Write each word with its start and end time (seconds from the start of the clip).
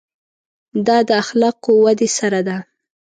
دا 0.87 0.97
د 1.07 1.09
اخلاقو 1.23 1.71
ودې 1.83 2.09
سره 2.17 2.39
ده. 2.47 2.57